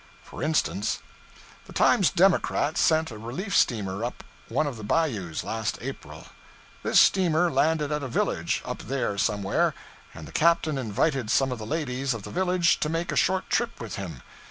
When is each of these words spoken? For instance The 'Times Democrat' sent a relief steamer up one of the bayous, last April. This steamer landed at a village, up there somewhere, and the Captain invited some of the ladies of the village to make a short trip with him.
For 0.23 0.41
instance 0.41 0.97
The 1.67 1.73
'Times 1.73 2.09
Democrat' 2.09 2.75
sent 2.75 3.11
a 3.11 3.19
relief 3.19 3.55
steamer 3.55 4.03
up 4.03 4.23
one 4.49 4.65
of 4.65 4.75
the 4.77 4.83
bayous, 4.83 5.43
last 5.43 5.77
April. 5.79 6.25
This 6.81 6.99
steamer 6.99 7.51
landed 7.51 7.91
at 7.91 8.01
a 8.01 8.07
village, 8.07 8.63
up 8.65 8.79
there 8.79 9.15
somewhere, 9.19 9.75
and 10.15 10.27
the 10.27 10.31
Captain 10.31 10.79
invited 10.79 11.29
some 11.29 11.51
of 11.51 11.59
the 11.59 11.67
ladies 11.67 12.15
of 12.15 12.23
the 12.23 12.31
village 12.31 12.79
to 12.79 12.89
make 12.89 13.11
a 13.11 13.15
short 13.15 13.47
trip 13.51 13.79
with 13.79 13.93
him. 13.97 14.23